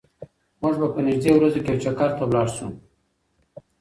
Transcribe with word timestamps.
موږ 0.61 0.75
به 0.81 0.87
په 0.93 0.99
نږدې 1.07 1.31
ورځو 1.33 1.59
کې 1.65 1.71
یو 1.73 1.81
چکر 1.83 2.09
ته 2.17 2.23
لاړ 2.33 2.47
شو. 2.55 2.67